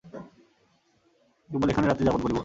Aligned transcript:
কেবল 1.49 1.67
এখানে 1.71 1.87
রাত্রিযাপন 1.87 2.21
করিব। 2.23 2.37